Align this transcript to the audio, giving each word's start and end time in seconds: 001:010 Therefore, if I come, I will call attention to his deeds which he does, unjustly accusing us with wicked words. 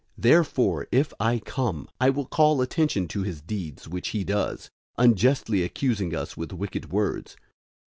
001:010 0.17 0.21
Therefore, 0.23 0.87
if 0.91 1.13
I 1.19 1.37
come, 1.37 1.87
I 1.99 2.09
will 2.09 2.25
call 2.25 2.59
attention 2.61 3.07
to 3.09 3.21
his 3.21 3.39
deeds 3.39 3.87
which 3.87 4.07
he 4.07 4.23
does, 4.23 4.71
unjustly 4.97 5.61
accusing 5.61 6.15
us 6.15 6.35
with 6.35 6.51
wicked 6.51 6.91
words. 6.91 7.37